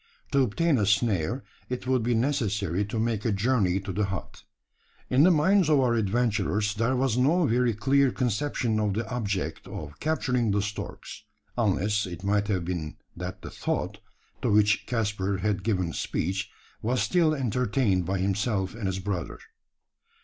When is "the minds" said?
5.21-5.69